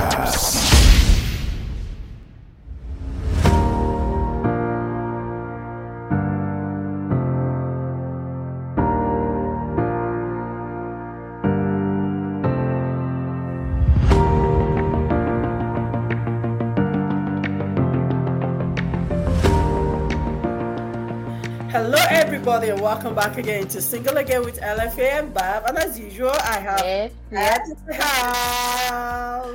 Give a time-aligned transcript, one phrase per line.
[22.51, 25.69] everybody, and welcome back again to Single Again with LFA and Barbs.
[25.69, 27.77] And as usual, I have Yes, Ed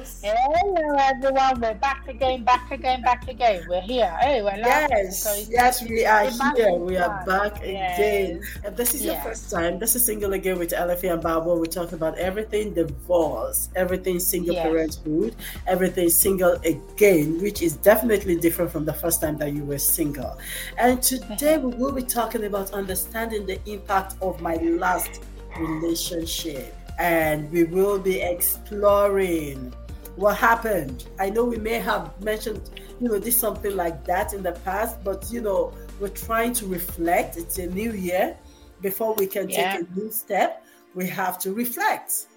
[0.06, 0.22] yes.
[0.24, 0.62] in the house.
[0.62, 1.62] Hello, everyone.
[1.62, 3.66] We're back again, back again, back again.
[3.68, 4.10] We're here.
[4.22, 4.90] Hey, we're live.
[4.90, 6.74] Yes, So yes, we are here.
[6.74, 8.42] We are back again.
[8.64, 11.56] If this is your first time, this is Single Again with LFA and Barbs, where
[11.56, 14.64] we talk about everything divorce, everything single Yes.
[14.64, 15.36] parenthood,
[15.68, 20.38] everything single again, which is definitely different from the first time that you were single.
[20.78, 25.24] And today we will be talking about understanding the impact of my last
[25.58, 26.76] relationship.
[26.98, 29.74] And we will be exploring
[30.16, 31.06] what happened.
[31.20, 35.04] I know we may have mentioned, you know, this something like that in the past,
[35.04, 37.38] but you know, we're trying to reflect.
[37.38, 38.38] It's a new year.
[38.82, 39.78] Before we can Yeah.
[39.78, 42.28] take a new step, we have to reflect.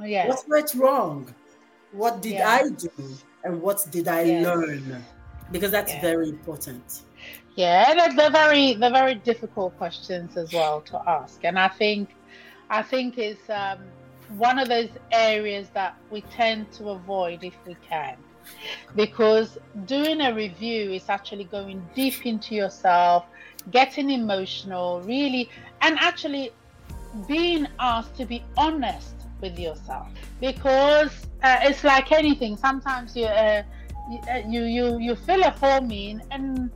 [0.00, 0.28] Yes.
[0.28, 1.34] What went wrong?
[1.92, 2.50] What did Yeah.
[2.50, 2.90] I do?
[3.44, 4.44] And what did I Yes.
[4.46, 5.04] learn?
[5.52, 6.00] Because that's Yeah.
[6.00, 7.02] very important.
[7.54, 11.42] Yeah, and they're very, they're very difficult questions as well to ask.
[11.44, 12.10] And I think,
[12.68, 13.78] I think it's um,
[14.30, 18.16] one of those areas that we tend to avoid if we can,
[18.94, 23.24] because doing a review is actually going deep into yourself,
[23.70, 25.50] getting emotional, really,
[25.82, 26.52] and actually
[27.26, 30.08] being asked to be honest with yourself.
[30.40, 33.62] Because uh, it's like anything sometimes you uh,
[34.10, 36.70] you, uh, you you fill a form in and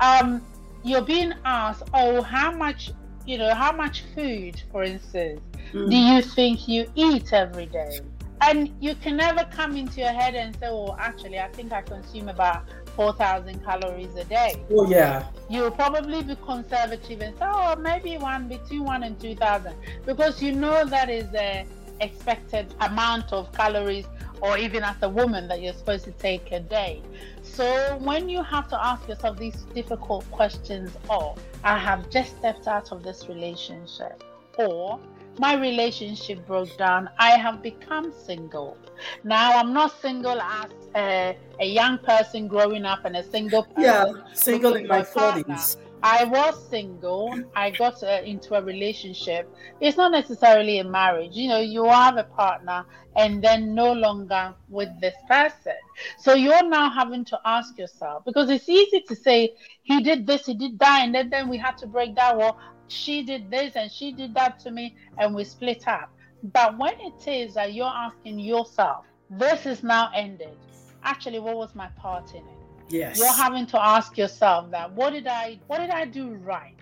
[0.00, 0.42] um
[0.82, 2.90] you're being asked oh how much
[3.26, 5.40] you know how much food for instance
[5.72, 5.88] Mm.
[5.88, 8.00] do you think you eat every day
[8.40, 11.80] and you can never come into your head and say oh actually i think i
[11.80, 12.64] consume about
[12.96, 15.24] 4000 calories a day Oh yeah.
[15.48, 20.42] you'll probably be conservative and say, oh, maybe one between one and two thousand, because
[20.42, 21.64] you know that is the
[22.00, 24.06] expected amount of calories,
[24.40, 27.02] or even as a woman that you're supposed to take a day.
[27.42, 32.66] So when you have to ask yourself these difficult questions, of, I have just stepped
[32.66, 34.22] out of this relationship,
[34.56, 34.98] or
[35.38, 38.76] my relationship broke down, I have become single.
[39.24, 43.82] Now I'm not single as a, a young person growing up and a single person
[43.82, 44.12] Yeah.
[44.34, 45.58] Single in my my partner.
[46.02, 46.22] 40s.
[46.22, 47.44] I was single.
[47.54, 49.50] I got uh, into a relationship.
[49.80, 51.36] It's not necessarily a marriage.
[51.36, 55.74] You know, you have a partner and then no longer with this person.
[56.18, 60.46] So you're now having to ask yourself because it's easy to say he did this,
[60.46, 63.76] he did that, and then, then we had to break that Well, she did this
[63.76, 66.10] and she did that to me, and we split up.
[66.42, 70.56] But when it is that you're asking yourself, this is now ended.
[71.02, 72.59] Actually, what was my part in it?
[72.90, 73.18] Yes.
[73.18, 76.74] you're having to ask yourself that what did i what did i do right?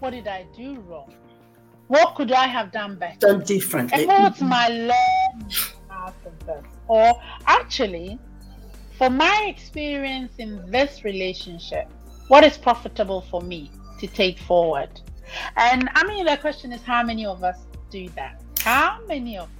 [0.00, 1.12] What did i do wrong?
[1.88, 3.18] What could i have done better?
[3.18, 4.00] Done differently.
[4.00, 5.56] and what's my learning
[5.90, 7.12] out of this or
[7.46, 8.18] actually
[8.98, 11.86] for my experience in this relationship
[12.28, 13.70] what is profitable for me
[14.00, 14.90] to take forward?
[15.56, 17.58] And i mean the question is how many of us
[17.90, 18.40] do that?
[18.60, 19.50] How many of us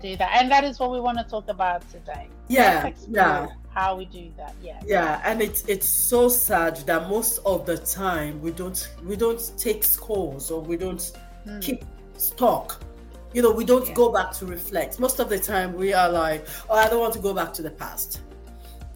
[0.00, 0.30] do that?
[0.40, 2.28] And that is what we want to talk about today.
[2.48, 3.48] Yeah, yeah.
[3.76, 7.76] How we do that yeah Yeah, and it's it's so sad that most of the
[7.76, 11.04] time we don't we don't take scores or we don't
[11.44, 11.60] Hmm.
[11.60, 11.84] keep
[12.16, 12.68] stock.
[13.34, 14.02] You know, we don't Yeah.
[14.02, 14.98] go back to reflect.
[14.98, 17.62] Most of the time we are like, oh, I don't want to go back to
[17.68, 18.10] the past.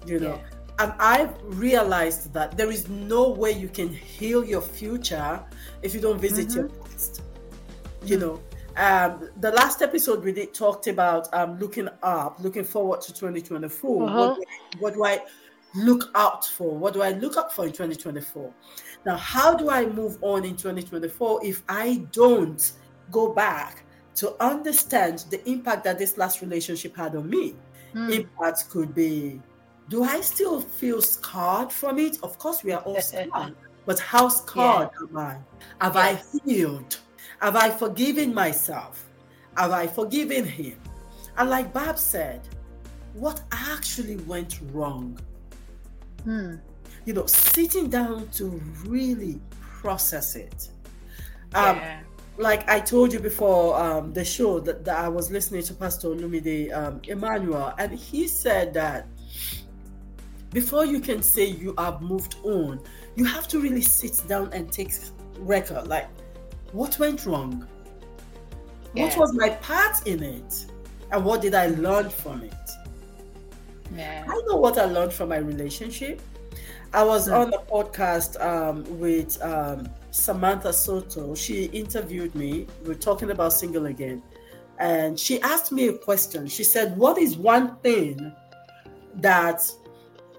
[0.06, 0.36] You know.
[0.80, 5.32] And I've realized that there is no way you can heal your future
[5.82, 6.82] if you don't visit your Mm-hmm.
[6.90, 7.12] past.
[8.10, 8.34] You know,
[8.76, 14.03] um, the last episode we did talked about um, looking up, looking forward to 2024.
[14.03, 14.34] Uh-huh.
[14.34, 14.47] What,
[14.78, 15.22] what do I
[15.75, 16.76] look out for?
[16.76, 18.53] What do I look up for in 2024?
[19.06, 22.72] Now, how do I move on in 2024 if I don't
[23.10, 23.84] go back
[24.16, 27.55] to understand the impact that this last relationship had on me?
[27.93, 28.11] Hmm.
[28.11, 29.40] Impact could be
[29.90, 32.19] do I still feel scarred from it?
[32.22, 35.37] Of course, we are all scarred, but how scarred am I?
[35.81, 36.99] Have I healed?
[37.40, 39.06] Have I forgiven myself?
[39.56, 40.78] Have I forgiven him?
[41.37, 42.46] And like Barb said,
[43.14, 45.19] what actually went wrong?
[46.25, 46.56] Hmm.
[47.06, 50.69] You know, sitting down to really process it.
[51.54, 52.00] Um, yeah.
[52.37, 56.08] like I told you before um, the show that, that I was listening to Pastor
[56.08, 59.06] Lumide um, Emmanuel, and he said that
[60.52, 62.81] before you can say you have moved on,
[63.16, 64.93] you have to really sit down and take
[65.38, 65.88] record.
[65.88, 66.08] Like,
[66.72, 67.67] what went wrong?
[68.93, 70.67] What was my part in it?
[71.12, 72.55] And what did I learn from it?
[73.94, 74.25] Yeah.
[74.28, 76.20] I know what I learned from my relationship.
[76.93, 77.38] I was mm.
[77.38, 81.34] on a podcast um, with um, Samantha Soto.
[81.34, 82.67] She interviewed me.
[82.84, 84.22] We are talking about single again.
[84.78, 86.46] And she asked me a question.
[86.46, 88.32] She said, What is one thing
[89.17, 89.62] that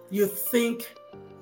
[0.09, 0.93] you think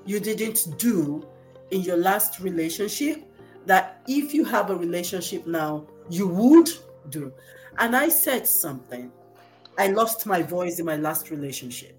[0.04, 1.26] you didn't do
[1.70, 3.29] in your last relationship
[3.66, 6.70] that if you have a relationship now, you would
[7.10, 7.32] do?
[7.78, 9.10] And I said something.
[9.78, 11.96] I lost my voice in my last relationship.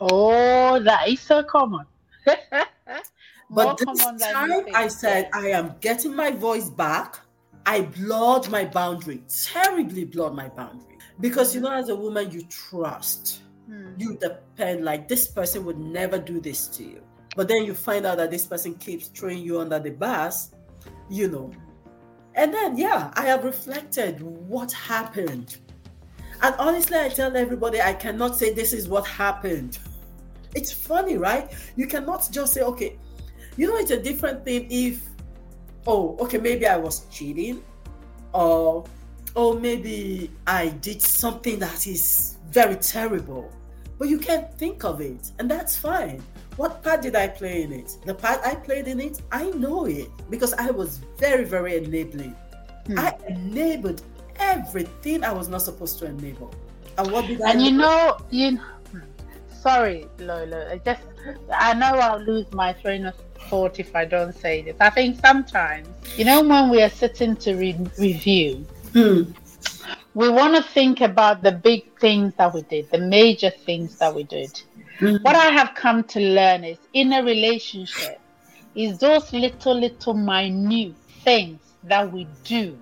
[0.00, 1.84] Oh, that is so common.
[3.50, 7.18] but this time I said, I am getting my voice back.
[7.66, 10.98] I blurred my boundary, terribly blurred my boundary.
[11.20, 13.90] Because you know, as a woman, you trust, hmm.
[13.98, 17.02] you depend, like this person would never do this to you.
[17.36, 20.52] But then you find out that this person keeps throwing you under the bus,
[21.10, 21.52] you know.
[22.34, 25.56] And then, yeah, I have reflected what happened.
[26.40, 29.78] And honestly, I tell everybody, I cannot say this is what happened.
[30.54, 31.52] It's funny, right?
[31.76, 32.96] You cannot just say, okay,
[33.56, 35.04] you know, it's a different thing if,
[35.86, 37.62] oh, okay, maybe I was cheating,
[38.32, 38.84] or,
[39.34, 43.50] oh, maybe I did something that is very terrible,
[43.98, 46.22] but you can't think of it, and that's fine.
[46.56, 47.96] What part did I play in it?
[48.04, 52.34] The part I played in it, I know it because I was very, very enabling.
[52.86, 52.98] Hmm.
[52.98, 54.02] I enabled
[54.36, 56.52] everything I was not supposed to enable.
[56.96, 57.52] And what did I?
[57.52, 58.58] And you know, you
[59.60, 60.68] sorry, Lolo.
[60.70, 61.02] I just
[61.52, 63.14] I know I'll lose my train of
[63.48, 64.76] thought if I don't say this.
[64.80, 69.22] I think sometimes, you know, when we are sitting to re- review, hmm.
[70.14, 74.14] We want to think about the big things that we did, the major things that
[74.14, 74.60] we did.
[74.98, 75.16] Hmm.
[75.22, 78.20] What I have come to learn is in a relationship,
[78.74, 82.76] is those little, little minute things that we do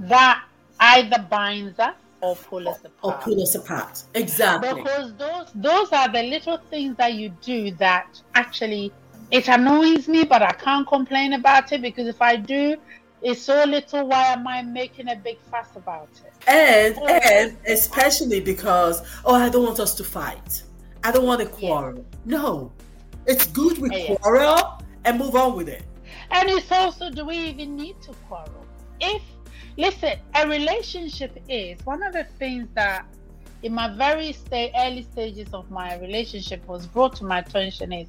[0.00, 0.44] that
[0.80, 3.02] either binds us or pull us apart.
[3.02, 4.02] Or pull us apart.
[4.14, 4.74] Exactly.
[4.74, 8.92] Because those those are the little things that you do that actually
[9.30, 12.76] it annoys me, but I can't complain about it because if I do,
[13.22, 14.08] it's so little.
[14.08, 16.32] Why am I making a big fuss about it?
[16.48, 20.62] And oh, and especially because oh, I don't want us to fight.
[21.04, 22.04] I don't want to quarrel.
[22.24, 22.38] Yeah.
[22.38, 22.72] No,
[23.26, 24.16] it's good we yeah.
[24.16, 25.84] quarrel and move on with it.
[26.30, 28.66] And it's also, do we even need to quarrel?
[29.00, 29.22] If
[29.78, 33.06] Listen, a relationship is one of the things that
[33.62, 38.08] in my very sta- early stages of my relationship was brought to my attention is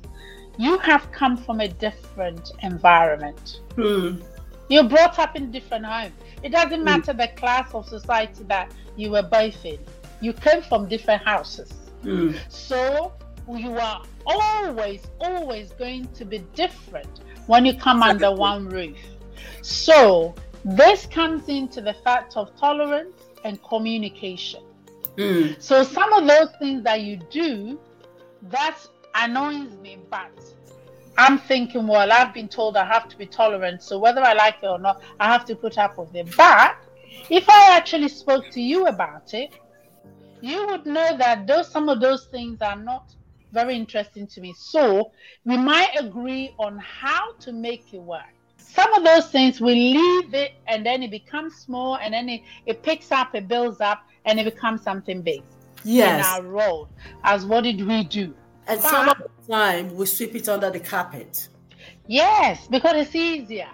[0.57, 3.61] you have come from a different environment.
[3.75, 4.15] Hmm.
[4.69, 6.13] You're brought up in different homes.
[6.41, 6.85] It doesn't hmm.
[6.85, 9.79] matter the class of society that you were both in.
[10.21, 11.71] You came from different houses.
[12.01, 12.31] Hmm.
[12.49, 13.13] So
[13.49, 18.25] you are always, always going to be different when you come exactly.
[18.25, 18.97] under one roof.
[19.61, 20.33] So
[20.63, 24.63] this comes into the fact of tolerance and communication.
[25.17, 25.61] Mm.
[25.61, 27.79] So some of those things that you do,
[28.43, 28.79] that
[29.15, 30.31] annoys me, but
[31.17, 34.57] I'm thinking, well, I've been told I have to be tolerant, so whether I like
[34.63, 36.35] it or not, I have to put up with it.
[36.35, 36.75] But
[37.29, 39.53] if I actually spoke to you about it,
[40.41, 43.13] you would know that those some of those things are not
[43.51, 44.53] very interesting to me.
[44.57, 45.11] So
[45.45, 48.33] we might agree on how to make it work
[48.73, 52.41] some of those things we leave it and then it becomes small and then it,
[52.65, 55.43] it picks up, it builds up, and it becomes something big.
[55.83, 56.25] Yes.
[56.25, 56.89] In our role
[57.23, 58.33] as what did we do?
[58.67, 61.47] And but, some of the time we sweep it under the carpet.
[62.07, 63.69] Yes, because it's easier.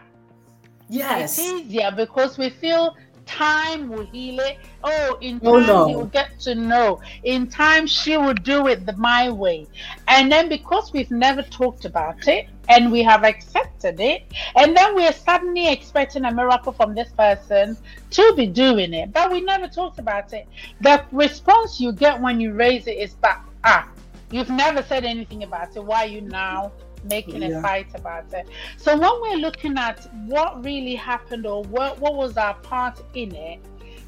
[0.90, 1.38] Yes.
[1.38, 2.96] It's easier because we feel
[3.30, 4.58] time will heal it.
[4.84, 5.88] Oh, in time oh, no.
[5.88, 7.00] you'll get to know.
[7.24, 9.68] In time she will do it the, my way.
[10.08, 14.24] And then because we've never talked about it and we have accepted it,
[14.56, 17.78] and then we're suddenly expecting a miracle from this person
[18.12, 20.48] to be doing it, but we never talked about it.
[20.82, 23.88] The response you get when you raise it is that ah,
[24.32, 25.84] you've never said anything about it.
[25.84, 26.72] Why are you now?
[27.06, 27.60] making yeah.
[27.60, 28.48] a fight about it.
[28.78, 33.34] So when we're looking at what really happened or what, what was our part in
[33.36, 33.60] it,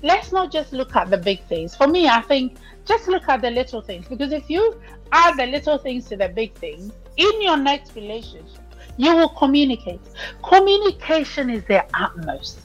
[0.04, 1.76] let's not just look at the big things.
[1.76, 4.80] For me, I think just look at the little things because if you
[5.12, 8.60] add the little things to the big things in your next relationship,
[8.98, 10.02] you will communicate.
[10.44, 12.60] Communication is the utmost.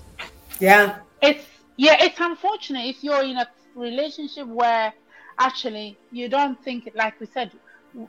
[0.60, 0.98] Yeah.
[1.22, 1.44] It's
[1.78, 4.94] yeah, it's unfortunate if you're in a relationship where
[5.38, 7.50] actually you don't think like we said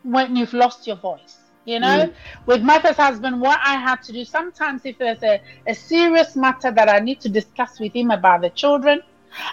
[0.03, 2.13] when you've lost your voice you know, mm.
[2.45, 6.37] with my first husband, what I had to do sometimes, if there's a, a serious
[6.37, 9.01] matter that I need to discuss with him about the children,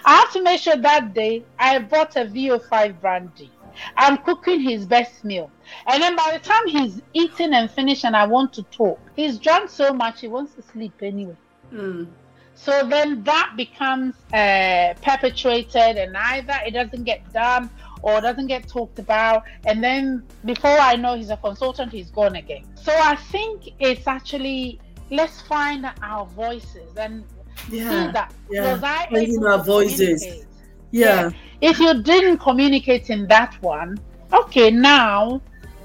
[0.05, 3.51] I have to make sure that day I bought a VO5 brandy.
[3.97, 5.51] I'm cooking his best meal.
[5.87, 9.37] And then by the time he's eaten and finished and I want to talk, he's
[9.37, 11.35] drunk so much he wants to sleep anyway.
[11.73, 12.07] Mm.
[12.55, 17.69] So then that becomes uh, perpetuated and either it doesn't get done
[18.01, 19.43] or doesn't get talked about.
[19.65, 22.63] And then before I know he's a consultant, he's gone again.
[22.75, 24.79] So I think it's actually
[25.11, 27.23] let's find our voices and
[27.69, 28.33] yeah, see that.
[28.49, 28.73] yeah.
[28.73, 30.45] Was I Finding our voices.
[30.91, 31.29] Yeah.
[31.61, 33.97] If you didn't communicate in that one,
[34.33, 35.41] okay, now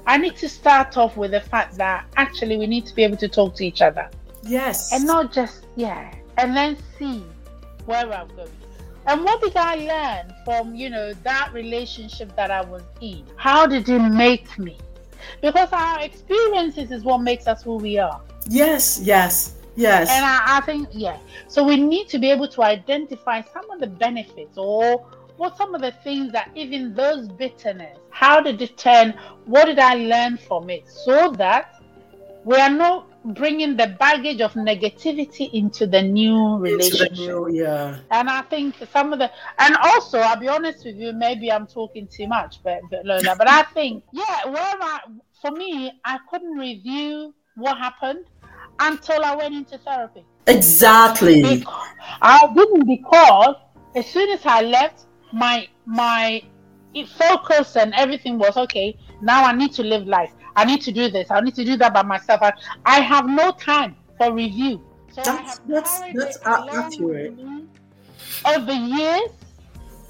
[0.07, 3.17] I need to start off with the fact that actually we need to be able
[3.17, 4.09] to talk to each other
[4.43, 4.91] Yes.
[4.91, 7.23] and not just yeah, and then see
[7.85, 8.49] where I'm going.
[9.07, 13.25] And what did I learn from you know that relationship that I was in?
[13.35, 14.77] How did it make me?
[15.41, 18.21] Because our experiences is what makes us who we are.
[18.47, 18.99] yes.
[19.01, 19.55] Yes.
[19.75, 20.09] Yes.
[20.09, 21.17] And I, I think, yeah.
[21.47, 25.07] So we need to be able to identify some of the benefits or
[25.37, 29.17] what some of the things that even those bitterness, how did it turn?
[29.45, 30.87] What did I learn from it?
[30.87, 31.81] So that
[32.43, 37.13] we are not bringing the baggage of negativity into the new Into the relationship.
[37.13, 37.99] new- yeah.
[38.09, 41.67] And I think some of the, and also, I'll be honest with you, maybe I'm
[41.67, 44.99] talking too much, but but, Lola, but I think, yeah, where I,
[45.41, 48.25] for me, I couldn't review what happened
[48.79, 50.25] until I went into therapy.
[50.47, 51.41] Exactly.
[51.41, 51.87] Because,
[52.21, 53.55] I didn't because
[53.95, 56.41] as soon as I left, my my
[57.17, 58.97] focus and everything was okay.
[59.21, 60.33] Now I need to live life.
[60.55, 61.31] I need to do this.
[61.31, 62.41] I need to do that by myself.
[62.41, 62.53] I,
[62.85, 64.81] I have no time for review.
[65.11, 67.37] So That's- that's- that's accurate.
[68.45, 69.31] Over years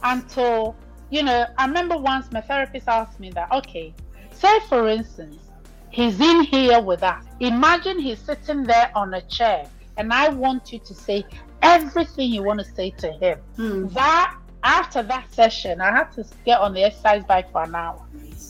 [0.03, 0.75] until
[1.09, 3.93] you know, I remember once my therapist asked me that, okay,
[4.31, 5.35] say for instance,
[5.89, 7.25] he's in here with us.
[7.41, 9.67] Imagine he's sitting there on a chair,
[9.97, 11.25] and I want you to say
[11.61, 13.39] everything you want to say to him.
[13.57, 13.87] Hmm.
[13.89, 18.01] That after that session, I had to get on the exercise bike for an hour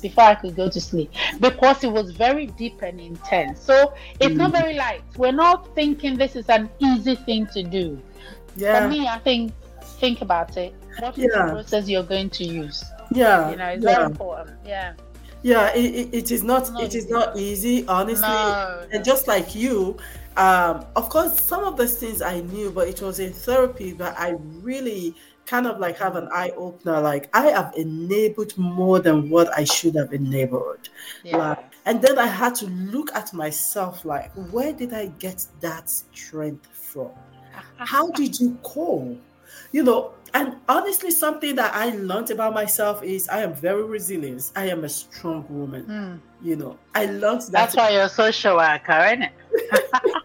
[0.01, 3.61] before I could go to sleep because it was very deep and intense.
[3.61, 5.03] So it's not very light.
[5.17, 8.01] We're not thinking this is an easy thing to do.
[8.55, 8.81] Yeah.
[8.81, 9.53] For me, I think
[9.99, 10.73] think about it.
[10.99, 11.45] What is Yeah.
[11.45, 12.83] the process you're going to use?
[13.13, 13.49] yeah.
[13.51, 13.93] You know, it's yeah.
[13.95, 14.57] very important.
[14.65, 14.93] Yeah.
[15.43, 17.13] Yeah, it, it, it is not Not it is easy.
[17.13, 18.27] not easy, honestly.
[18.27, 18.85] No.
[18.91, 19.97] And just like you,
[20.37, 24.19] um, of course, some of those things I knew, but it was in therapy that
[24.19, 25.15] I really
[25.51, 27.01] kind of like have an eye opener.
[27.01, 30.87] Like I have enabled more than what I should have enabled.
[31.25, 31.37] Yeah.
[31.37, 35.89] Like, and then I had to look at myself like, where did I get that
[35.89, 37.11] strength from?
[37.77, 39.17] How did you call?
[39.73, 44.51] You know, and honestly, something that I learned about myself is I am very resilient.
[44.55, 45.83] I am a strong woman.
[45.83, 46.47] Hmm.
[46.47, 47.51] You know, I learned that.
[47.51, 49.33] That's why you're a social worker, isn't it?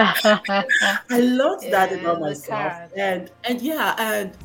[1.10, 4.36] I learned that Yeah, about myself, and and yeah, and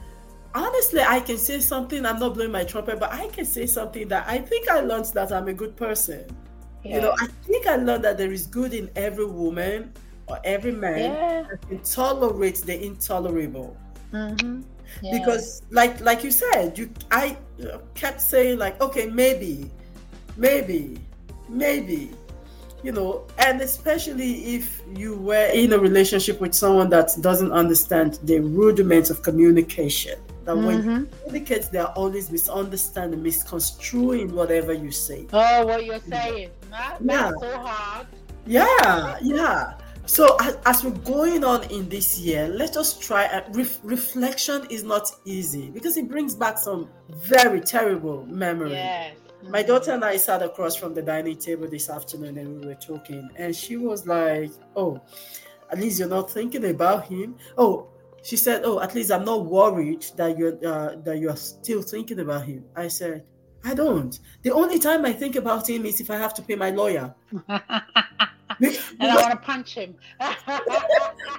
[0.54, 2.06] honestly, I can say something.
[2.06, 5.06] I'm not blowing my trumpet, but I can say something that I think I learned
[5.14, 6.26] that I'm a good person.
[6.84, 9.92] You know, I think I learned that there is good in every woman
[10.28, 11.44] or every man yeah.
[11.50, 13.76] that can tolerate the intolerable.
[14.12, 14.62] hmm
[15.02, 15.12] yeah.
[15.18, 17.38] Because, like like you said, you I
[17.96, 19.72] kept saying like, okay, maybe,
[20.38, 21.00] maybe,
[21.50, 22.12] maybe,
[22.86, 28.20] you know, and especially if you were in a relationship with someone that doesn't understand
[28.24, 30.20] the rudiments of communication.
[30.44, 30.90] That when mm-hmm.
[30.92, 35.26] you communicate, there are always misunderstanding, misconstruing whatever you say.
[35.34, 36.52] Oh, what you're saying?
[36.70, 37.32] That, Yeah.
[37.32, 38.08] That's so hard.
[38.46, 39.74] Yeah, yeah.
[40.06, 43.24] So as, as we're going on in this year, let us try.
[43.24, 48.74] And ref, reflection is not easy because it brings back some very terrible memories.
[48.74, 49.16] Yes.
[49.50, 52.76] My daughter and I sat across from the dining table this afternoon and we were
[52.76, 55.02] talking, and she was like, "Oh,
[55.72, 57.88] at least you're not thinking about him." Oh,
[58.24, 62.20] she said, "Oh, at least I'm not worried that you're uh, that you're still thinking
[62.20, 63.24] about him." I said,
[63.64, 64.20] "I don't.
[64.42, 67.14] The only time I think about him is if I have to pay my lawyer."
[68.60, 69.96] And I want to punch him.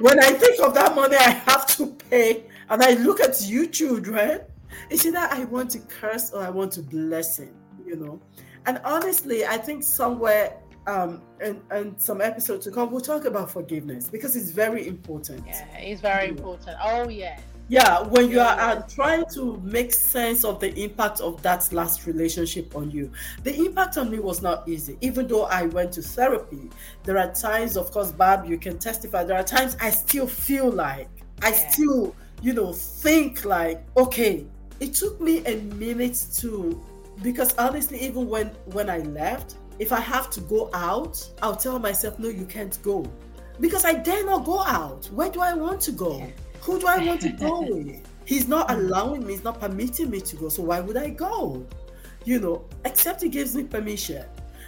[0.01, 3.69] when I think of that money I have to pay, and I look at you
[3.69, 4.41] children,
[4.91, 7.55] it's either I want to curse or I want to bless him,
[7.87, 8.21] you know.
[8.67, 13.51] And honestly, I think somewhere um and and some episodes to come, we'll talk about
[13.51, 15.45] forgiveness because it's very important.
[15.47, 16.77] yeah, it's very important.
[16.83, 17.41] Oh, yes.
[17.69, 22.07] Yeah, when you are uh, trying to make sense of the impact of that last
[22.07, 23.11] relationship on you,
[23.43, 24.97] the impact on me was not easy.
[25.01, 26.71] Even though I went to therapy,
[27.03, 29.25] there are times, of course, Barb, you can testify.
[29.25, 31.09] There are times I still feel like
[31.43, 31.69] I Yeah.
[31.71, 34.47] still, you know, think like, okay,
[34.79, 36.81] it took me a minute to,
[37.23, 41.79] because honestly, even when when I left, if I have to go out, I'll tell
[41.79, 43.05] myself, no, you can't go,
[43.61, 45.07] because I dare not go out.
[45.07, 46.27] Where do I want to go?
[46.63, 48.03] Who do I want to go with?
[48.25, 50.49] He's not allowing me, he's not permitting me to go.
[50.49, 51.65] So why would I go?
[52.25, 54.25] You know, except he gives me permission.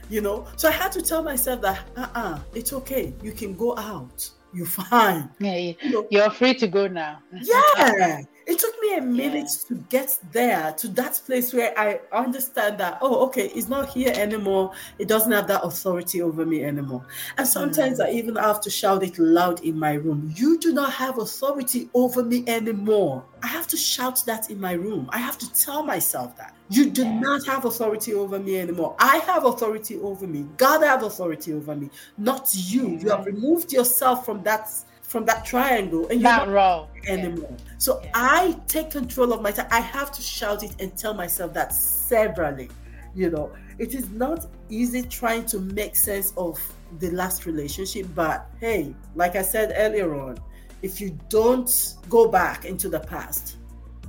[0.08, 3.12] You know, so I had to tell myself that uh-uh, it's okay.
[3.22, 4.30] You can go out.
[4.54, 5.28] you're fine.
[5.38, 7.20] Yeah, you, you're free to go now.
[7.32, 8.22] yeah.
[8.48, 9.68] It took me a minute yeah.
[9.68, 14.10] to get there to that place where I understand that, oh, okay, it's not here
[14.16, 14.72] anymore.
[14.98, 17.04] It doesn't have that authority over me anymore.
[17.36, 18.06] And sometimes mm.
[18.06, 20.32] I even have to shout it loud in my room.
[20.34, 23.22] You do not have authority over me anymore.
[23.42, 25.10] I have to shout that in my room.
[25.12, 26.54] I have to tell myself that.
[26.70, 28.94] You do not have authority over me anymore.
[28.98, 30.46] I have authority over me.
[30.56, 32.98] God have authority over me, not you.
[32.98, 34.70] You have removed yourself from that
[35.02, 37.48] from that triangle and you're not wrong anymore.
[37.50, 37.64] Yeah.
[37.78, 38.10] So yeah.
[38.14, 39.66] I take control of my time.
[39.70, 42.68] I have to shout it and tell myself that severally.
[43.14, 46.60] You know, it is not easy trying to make sense of
[46.98, 50.38] the last relationship, but hey, like I said earlier on,
[50.82, 53.56] if you don't go back into the past,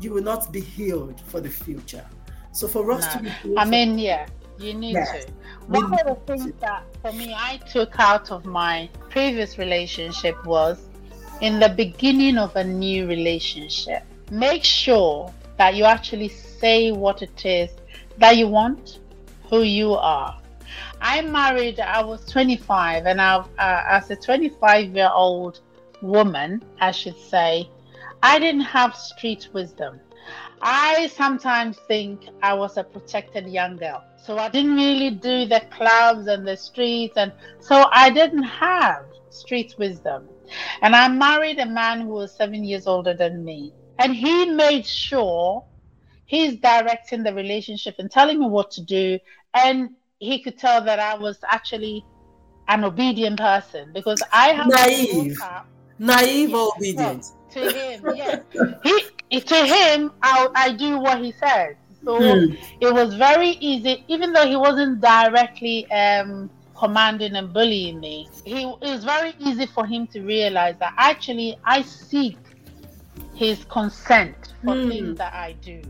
[0.01, 2.05] you will not be healed for the future.
[2.51, 3.21] So for us no.
[3.21, 4.27] to be I mean, yeah,
[4.57, 5.25] you need yes.
[5.25, 5.31] to.
[5.67, 10.89] One of the things that for me I took out of my previous relationship was
[11.41, 17.45] in the beginning of a new relationship, make sure that you actually say what it
[17.45, 17.69] is
[18.17, 18.99] that you want,
[19.49, 20.37] who you are.
[21.01, 25.61] I married, I was 25, and I, uh, as a 25 year old
[26.01, 27.69] woman, I should say,
[28.21, 29.99] I didn't have street wisdom.
[30.61, 34.03] I sometimes think I was a protected young girl.
[34.17, 37.17] So I didn't really do the clubs and the streets.
[37.17, 40.27] And so I didn't have street wisdom.
[40.81, 43.73] And I married a man who was seven years older than me.
[43.99, 45.63] And he made sure
[46.25, 49.19] he's directing the relationship and telling me what to do.
[49.53, 52.05] And he could tell that I was actually
[52.67, 55.37] an obedient person because I have naive,
[55.97, 57.33] naive yes, obedience.
[57.51, 58.41] to him, yes.
[58.83, 61.75] he, to him, I, I do what he says.
[62.03, 62.53] So hmm.
[62.79, 68.63] it was very easy, even though he wasn't directly um, commanding and bullying me, he
[68.63, 72.37] it was very easy for him to realize that actually I seek
[73.35, 74.89] his consent for mm.
[74.89, 75.81] things that I do.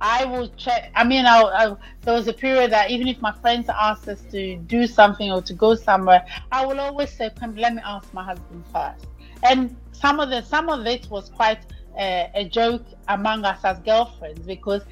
[0.00, 0.90] I will check.
[0.96, 4.22] I mean, I, I, there was a period that even if my friends asked us
[4.32, 8.12] to do something or to go somewhere, I will always say, "Come, let me ask
[8.12, 9.06] my husband first.
[9.44, 11.60] And some of the some of it was quite
[11.98, 14.82] uh, a joke among us as girlfriends because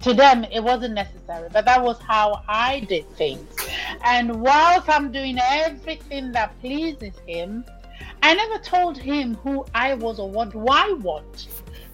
[0.00, 3.46] to them it wasn't necessary but that was how i did things.
[4.04, 7.64] And whilst i'm doing everything that pleases him
[8.22, 11.48] i never told him who i was or what i want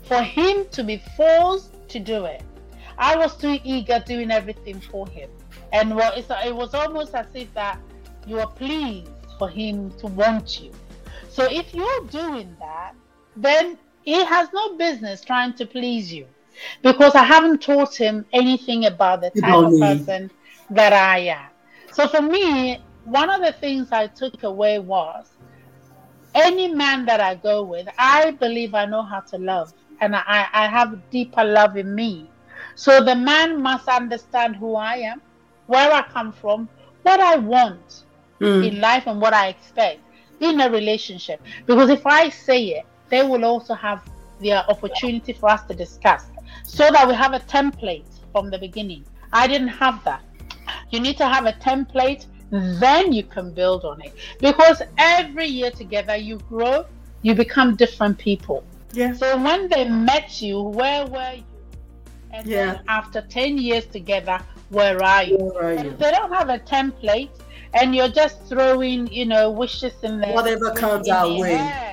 [0.04, 2.42] for him to be forced to do it.
[2.98, 5.30] I was too eager doing everything for him.
[5.72, 7.78] And well, it was almost as if that
[8.26, 10.70] you are pleased for him to want you.
[11.30, 12.94] So if you're doing that
[13.36, 16.26] then he has no business trying to please you
[16.82, 20.30] because I haven't taught him anything about the type of person
[20.70, 21.48] that I am.
[21.92, 25.30] So for me, one of the things I took away was
[26.34, 30.48] any man that I go with, I believe I know how to love and I,
[30.52, 32.28] I have deeper love in me.
[32.74, 35.20] So the man must understand who I am,
[35.66, 36.68] where I come from,
[37.02, 38.04] what I want
[38.40, 38.66] mm.
[38.66, 40.00] in life, and what I expect
[40.40, 41.40] in a relationship.
[41.66, 44.02] Because if I say it, they will also have
[44.40, 46.24] the opportunity for us to discuss
[46.64, 49.04] so that we have a template from the beginning.
[49.34, 50.22] I didn't have that.
[50.90, 54.14] You need to have a template, then you can build on it.
[54.40, 56.86] Because every year together, you grow,
[57.20, 58.64] you become different people.
[58.94, 59.12] Yeah.
[59.12, 61.44] So when they met you, where were you?
[62.30, 62.66] And yeah.
[62.66, 65.36] then after 10 years together, where are you?
[65.36, 65.90] Where are you?
[65.90, 67.30] If They don't have a template
[67.74, 70.32] and you're just throwing, you know, wishes in there.
[70.32, 71.91] Whatever comes our way.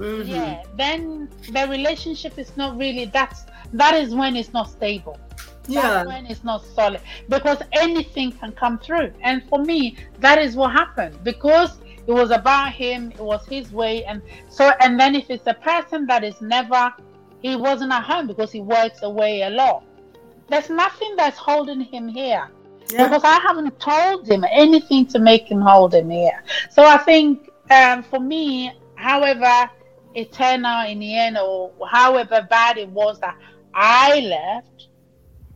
[0.00, 0.30] Mm-hmm.
[0.30, 5.18] Yeah, then the relationship is not really that's that is when it's not stable.
[5.68, 5.82] Yeah.
[5.82, 9.12] That's when it's not solid because anything can come through.
[9.20, 13.72] And for me, that is what happened because it was about him, it was his
[13.72, 14.04] way.
[14.04, 16.92] And so, and then if it's a person that is never,
[17.42, 19.84] he wasn't at home because he works away a lot,
[20.48, 22.48] there's nothing that's holding him here.
[22.90, 23.04] Yeah.
[23.04, 26.42] Because I haven't told him anything to make him hold him here.
[26.70, 29.70] So I think um, for me, however,
[30.14, 33.36] eternal in the end, or however bad it was that
[33.74, 34.88] I left,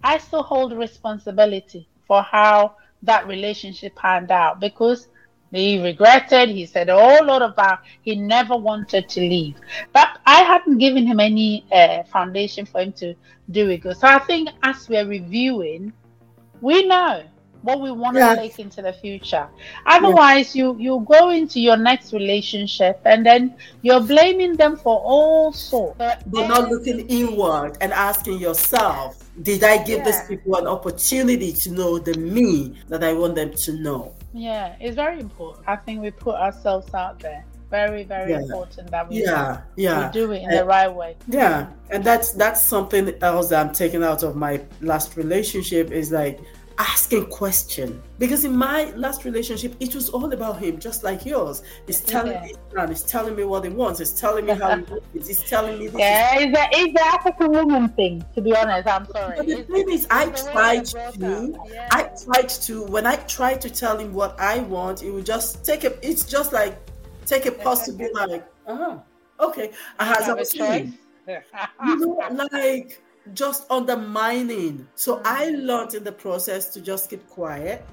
[0.02, 5.08] I still hold responsibility for how that relationship panned out because
[5.50, 6.48] he regretted.
[6.50, 9.56] He said a whole lot about he never wanted to leave,
[9.92, 13.14] but I hadn't given him any uh, foundation for him to
[13.50, 13.82] do it.
[13.82, 15.92] So I think as we're reviewing,
[16.60, 17.22] we know
[17.64, 18.34] what we want yeah.
[18.34, 19.48] to take into the future.
[19.86, 20.64] Otherwise, yeah.
[20.64, 25.96] you you go into your next relationship and then you're blaming them for all sorts.
[25.98, 30.04] But You're not looking inward and asking yourself, did I give yeah.
[30.04, 34.14] these people an opportunity to know the me that I want them to know?
[34.34, 35.66] Yeah, it's very important.
[35.66, 38.40] I think we put ourselves out there very, very yeah.
[38.40, 40.06] important that we yeah, yeah.
[40.06, 41.16] We do it in and, the right way.
[41.26, 46.12] Yeah, and that's that's something else that I'm taking out of my last relationship is
[46.12, 46.40] like
[46.78, 48.02] asking question.
[48.18, 51.62] Because in my last relationship it was all about him just like yours.
[51.86, 52.42] He's telling yeah.
[52.42, 55.42] me plan he's telling me what he wants he's telling me how he wants he's
[55.48, 55.98] telling me this.
[55.98, 59.36] Yeah it's, it's the african woman thing to be honest i'm sorry.
[59.36, 61.88] but the it's, thing is i tried to yeah.
[61.92, 65.64] i tried to when i tried to tell him what i want it would just
[65.64, 66.76] take a it's just like
[67.26, 68.98] take a pause to be like uh-huh
[69.40, 70.90] okay i have a choice?
[71.86, 73.00] You know like
[73.32, 74.86] just undermining.
[74.94, 75.64] So I mm.
[75.64, 77.84] learned in the process to just keep quiet.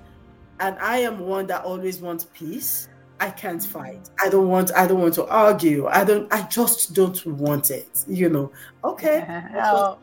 [0.60, 2.88] And I am one that always wants peace.
[3.20, 4.10] I can't fight.
[4.20, 5.86] I don't want I don't want to argue.
[5.88, 8.04] I don't I just don't want it.
[8.08, 8.52] You know.
[8.84, 9.24] Okay.
[9.58, 10.00] oh.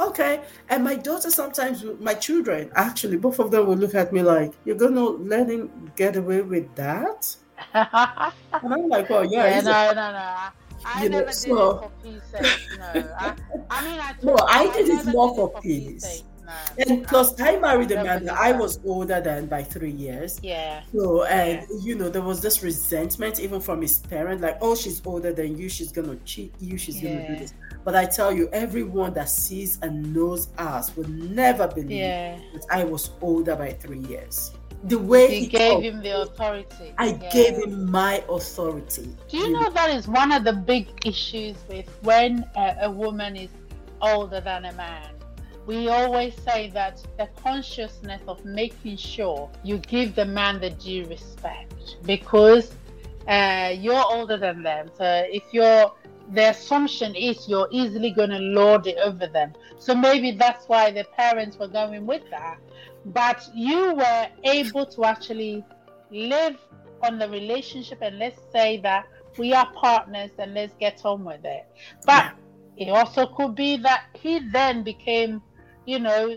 [0.00, 0.40] Okay.
[0.70, 4.54] And my daughter sometimes my children, actually, both of them will look at me like,
[4.64, 7.36] You're gonna let him get away with that?
[7.74, 10.63] and I'm like, Oh yeah, yeah no, no, no.
[10.84, 12.78] I never know, did so, it for peace sake.
[12.78, 13.34] No, I,
[13.70, 16.22] I mean, I no, I did it more for peace.
[16.22, 20.38] No, and plus, I married a man that I was older than by three years.
[20.42, 20.82] Yeah.
[20.92, 21.78] So, and yeah.
[21.80, 25.56] you know, there was this resentment even from his parent, like, oh, she's older than
[25.56, 27.14] you, she's gonna cheat you, she's yeah.
[27.14, 27.54] gonna do this.
[27.84, 32.38] But I tell you, everyone that sees and knows us will never believe yeah.
[32.52, 34.52] that I was older by three years
[34.84, 36.94] the way he, he gave talked, him the authority.
[36.98, 37.30] I yeah.
[37.30, 39.14] gave him my authority.
[39.28, 42.76] Do you, you know, know that is one of the big issues with when a,
[42.82, 43.50] a woman is
[44.02, 45.10] older than a man?
[45.66, 51.06] We always say that the consciousness of making sure you give the man the due
[51.06, 52.74] respect because
[53.26, 54.90] uh, you're older than them.
[54.98, 55.92] So if you're
[56.32, 59.52] the assumption is you're easily going to lord it over them.
[59.78, 62.58] So maybe that's why the parents were going with that
[63.06, 65.64] but you were able to actually
[66.10, 66.56] live
[67.02, 69.06] on the relationship and let's say that
[69.38, 71.66] we are partners and let's get on with it.
[72.06, 72.32] But
[72.76, 72.86] yeah.
[72.86, 75.42] it also could be that he then became,
[75.86, 76.36] you know,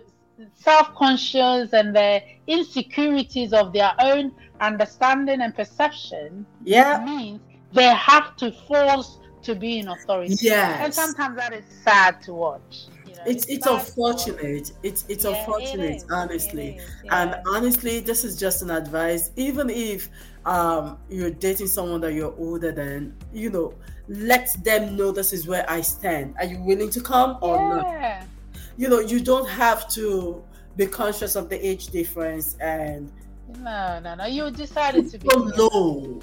[0.55, 6.45] self conscious and the insecurities of their own understanding and perception.
[6.63, 7.03] Yeah.
[7.05, 7.39] Means
[7.73, 10.35] they have to force to be in authority.
[10.41, 10.79] Yes.
[10.83, 12.87] And sometimes that is sad to watch
[13.25, 14.71] it's it's unfortunate.
[14.83, 16.79] It's it's yeah, unfortunate, it honestly.
[17.03, 17.21] Yeah.
[17.21, 19.31] And honestly, this is just an advice.
[19.35, 20.09] Even if
[20.45, 23.73] um, you're dating someone that you're older than, you know,
[24.07, 26.35] let them know this is where I stand.
[26.39, 28.19] Are you willing to come or yeah.
[28.19, 28.27] not?
[28.77, 30.43] You know, you don't have to
[30.75, 33.11] be conscious of the age difference and
[33.59, 34.25] no, no, no.
[34.25, 36.19] You decided to be below.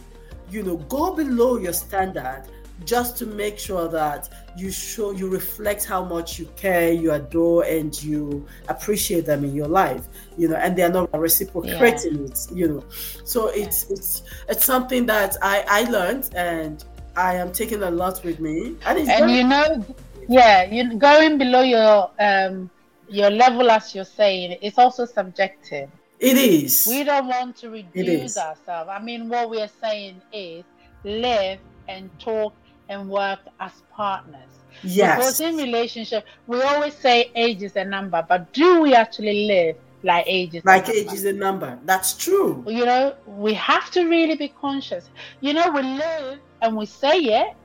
[0.50, 2.44] You know, go below your standard
[2.84, 7.64] just to make sure that you show you reflect how much you care you adore
[7.64, 10.06] and you appreciate them in your life
[10.36, 12.24] you know and they're not reciprocating yeah.
[12.24, 12.84] it you know.
[13.24, 13.92] So it's yeah.
[13.94, 16.84] it's it's something that i i learned and
[17.16, 18.76] i am taking a lot with me.
[18.86, 19.84] And, and very- you know
[20.28, 22.70] yeah you going below your um
[23.08, 25.90] your level as you're saying it's also subjective.
[26.18, 26.86] It is.
[26.88, 28.88] We don't want to reduce ourselves.
[28.90, 30.64] I mean what we are saying is
[31.04, 32.54] live and talk
[32.88, 34.40] and work as partners.
[34.82, 35.18] Yes.
[35.18, 39.76] Because in relationship, we always say age is a number, but do we actually live
[40.02, 41.78] like age is like age is a number?
[41.84, 42.64] That's true.
[42.66, 45.08] You know, we have to really be conscious.
[45.40, 47.56] You know, we live and we say it.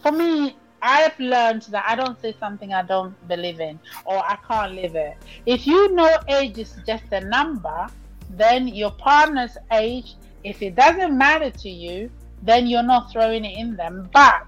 [0.00, 4.36] For me, I've learned that I don't say something I don't believe in or I
[4.46, 5.16] can't live it.
[5.46, 7.86] If you know age is just a number,
[8.30, 12.10] then your partner's age, if it doesn't matter to you,
[12.42, 14.10] then you're not throwing it in them.
[14.12, 14.46] But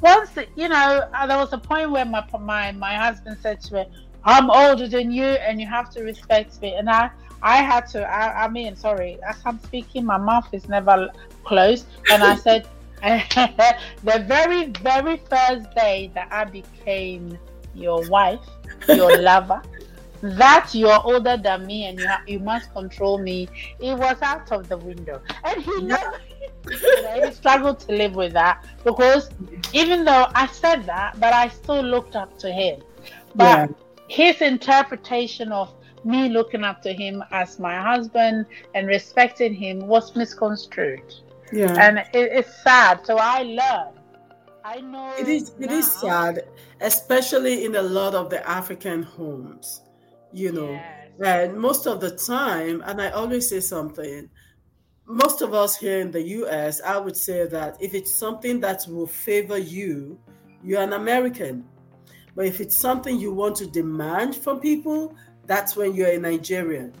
[0.00, 3.74] once you know, uh, there was a point where my my my husband said to
[3.74, 3.84] me,
[4.24, 7.10] "I'm older than you, and you have to respect me." And I
[7.42, 8.08] I had to.
[8.08, 11.10] I, I mean, sorry, as I'm speaking, my mouth is never
[11.44, 12.66] closed, and I said.
[13.02, 17.38] the very, very first day that I became
[17.74, 18.40] your wife,
[18.86, 19.62] your lover,
[20.22, 24.52] that you're older than me and you, ha- you must control me, it was out
[24.52, 25.20] of the window.
[25.44, 26.20] And he never,
[26.68, 29.30] you know, he struggled to live with that because
[29.72, 32.82] even though I said that, but I still looked up to him.
[33.34, 33.76] But yeah.
[34.08, 35.72] his interpretation of
[36.04, 41.14] me looking up to him as my husband and respecting him was misconstrued.
[41.52, 41.76] Yeah.
[41.78, 43.04] And it, it's sad.
[43.04, 43.96] So I learned.
[44.64, 46.44] I know it is it is sad,
[46.80, 49.82] especially in a lot of the African homes,
[50.32, 50.70] you know.
[50.70, 50.96] Yes.
[51.24, 54.28] And most of the time, and I always say something,
[55.10, 58.86] most of us here in the US, I would say that if it's something that
[58.88, 60.18] will favor you,
[60.62, 61.64] you're an American.
[62.36, 66.92] But if it's something you want to demand from people, that's when you're a Nigerian.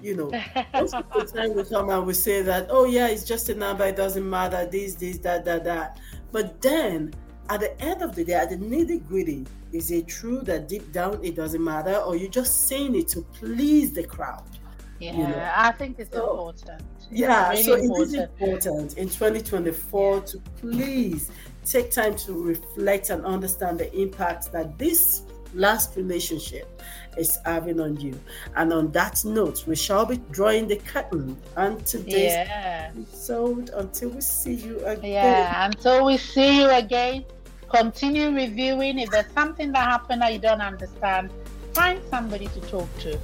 [0.00, 0.30] You know,
[0.74, 3.54] most of the time we come and we say that, oh yeah, it's just a
[3.54, 6.00] number, it doesn't matter, this, this, that, that, that.
[6.32, 7.14] But then
[7.48, 10.90] at the end of the day, at the nitty gritty, is it true that deep
[10.90, 14.42] down it doesn't matter, or you're just saying it to please the crowd?
[15.02, 15.52] Yeah, you know?
[15.56, 16.82] I think it's so, important.
[17.10, 17.98] Yeah, really so important.
[17.98, 20.20] it is important in 2024 yeah.
[20.20, 21.30] to please
[21.66, 25.22] take time to reflect and understand the impact that this
[25.54, 26.80] last relationship
[27.16, 28.18] is having on you.
[28.56, 32.90] And on that note, we shall be drawing the curtain on today's yeah.
[32.96, 35.12] episode until we see you again.
[35.12, 37.24] Yeah, until we see you again.
[37.70, 38.98] Continue reviewing.
[38.98, 41.30] If there's something that happened that you don't understand,
[41.74, 43.18] find somebody to talk to.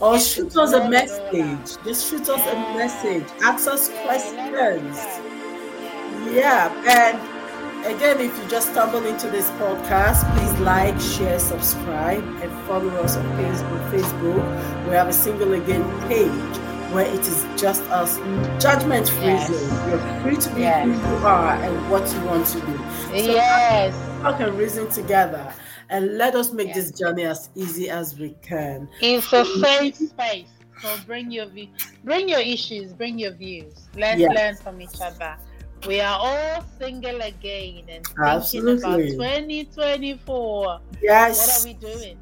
[0.00, 1.82] Or shoot us a message.
[1.84, 3.26] Just shoot us a message.
[3.42, 4.96] Ask us questions.
[6.34, 7.16] Yeah, and
[7.86, 13.16] again, if you just stumble into this podcast, please like, share, subscribe, and follow us
[13.16, 13.90] on Facebook.
[13.90, 16.58] Facebook, we have a single again page
[16.92, 18.16] where it is just us,
[18.62, 19.48] judgment free yes.
[19.48, 19.90] zone.
[19.90, 20.84] You're free to be yes.
[20.84, 22.76] who you are and what you want to do.
[23.08, 25.52] So yes, talk and reason together,
[25.90, 28.88] and let us make this journey as easy as we can.
[29.00, 30.48] It's a safe space.
[30.82, 31.46] So bring your
[32.04, 33.88] bring your issues, bring your views.
[33.96, 34.34] Let's yes.
[34.34, 35.36] learn from each other.
[35.86, 39.12] We are all single again and thinking Absolutely.
[39.14, 40.80] about 2024.
[41.02, 41.38] Yes.
[41.38, 42.18] What are we doing?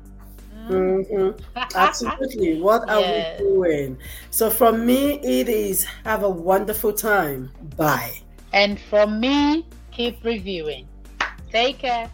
[0.68, 1.58] Mm-hmm.
[1.74, 2.60] Absolutely.
[2.60, 3.40] What are yes.
[3.40, 3.98] we doing?
[4.30, 7.50] So, from me, it is have a wonderful time.
[7.76, 8.20] Bye.
[8.52, 10.86] And from me, keep reviewing.
[11.50, 12.10] Take care.